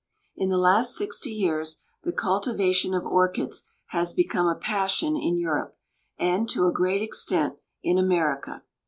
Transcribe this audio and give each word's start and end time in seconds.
In 0.35 0.49
the 0.49 0.57
last 0.57 0.95
sixty 0.95 1.29
years 1.29 1.83
the 2.01 2.11
cultivation 2.11 2.95
of 2.95 3.05
orchids 3.05 3.65
has 3.89 4.13
become 4.13 4.47
a 4.47 4.55
passion 4.55 5.15
in 5.15 5.37
Europe 5.37 5.77
and, 6.17 6.49
to 6.49 6.65
a 6.65 6.73
great 6.73 7.03
extent, 7.03 7.57
in 7.83 7.99
America. 7.99 8.63